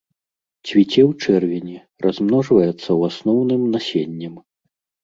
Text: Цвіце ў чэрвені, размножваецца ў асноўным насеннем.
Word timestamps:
Цвіце 0.69 1.01
ў 1.09 1.11
чэрвені, 1.27 1.77
размножваецца 2.07 2.77
ў 2.79 3.01
асноўным 3.13 3.61
насеннем. 3.77 4.35